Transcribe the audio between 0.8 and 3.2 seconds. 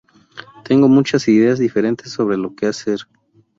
muchas ideas diferentes sobre lo que hacer".